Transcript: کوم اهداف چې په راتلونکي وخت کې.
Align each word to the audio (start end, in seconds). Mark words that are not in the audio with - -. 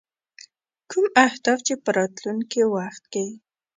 کوم 0.89 1.05
اهداف 1.27 1.59
چې 1.67 1.73
په 1.83 1.89
راتلونکي 1.97 2.61
وخت 2.75 3.03
کې. 3.13 3.25